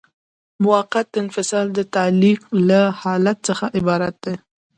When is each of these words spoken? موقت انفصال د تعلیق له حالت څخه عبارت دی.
موقت 0.65 1.07
انفصال 1.23 1.67
د 1.73 1.79
تعلیق 1.95 2.41
له 2.69 2.81
حالت 3.01 3.37
څخه 3.47 3.65
عبارت 3.77 4.15
دی. 4.25 4.35